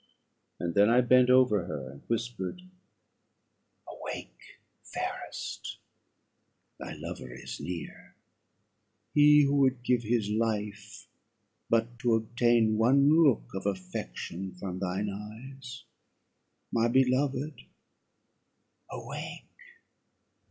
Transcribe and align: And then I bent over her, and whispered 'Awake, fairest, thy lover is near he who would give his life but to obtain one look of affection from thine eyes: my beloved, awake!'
And 0.59 0.73
then 0.73 0.89
I 0.89 1.01
bent 1.01 1.29
over 1.29 1.63
her, 1.67 1.91
and 1.91 2.01
whispered 2.07 2.59
'Awake, 3.87 4.57
fairest, 4.83 5.77
thy 6.79 6.93
lover 6.93 7.31
is 7.31 7.59
near 7.59 8.15
he 9.13 9.43
who 9.43 9.53
would 9.57 9.83
give 9.83 10.01
his 10.01 10.27
life 10.27 11.05
but 11.69 11.99
to 11.99 12.15
obtain 12.15 12.79
one 12.79 13.13
look 13.21 13.53
of 13.53 13.67
affection 13.67 14.55
from 14.55 14.79
thine 14.79 15.07
eyes: 15.11 15.83
my 16.71 16.87
beloved, 16.87 17.61
awake!' 18.89 19.45